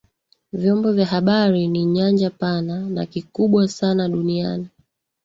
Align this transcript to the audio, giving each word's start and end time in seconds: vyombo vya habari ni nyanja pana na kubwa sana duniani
vyombo 0.53 0.91
vya 0.91 1.05
habari 1.05 1.67
ni 1.67 1.85
nyanja 1.85 2.29
pana 2.29 2.89
na 2.89 3.07
kubwa 3.33 3.67
sana 3.67 4.09
duniani 4.09 4.67